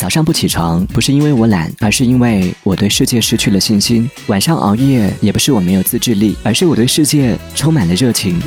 [0.00, 4.10] 早上不起床不是因为我懒而是因为我对世界失去了信心。
[4.28, 8.40] 晚上熬夜也不是我没有自制力而是我对世界充满了热情。